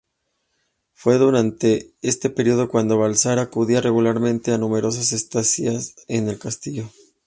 [0.93, 6.89] Fue durante este período cuando Balzac acudía regularmente a numerosas estancias en el castillo.